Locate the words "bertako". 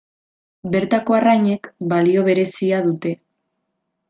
0.75-1.17